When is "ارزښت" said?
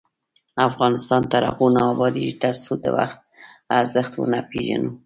3.79-4.11